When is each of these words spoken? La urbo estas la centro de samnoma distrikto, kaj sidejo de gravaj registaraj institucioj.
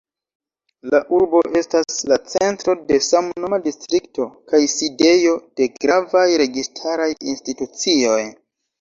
La 0.93 1.01
urbo 1.17 1.41
estas 1.61 1.99
la 2.13 2.17
centro 2.37 2.75
de 2.93 2.99
samnoma 3.09 3.61
distrikto, 3.67 4.27
kaj 4.55 4.65
sidejo 4.75 5.39
de 5.63 5.71
gravaj 5.79 6.27
registaraj 6.47 7.11
institucioj. 7.37 8.23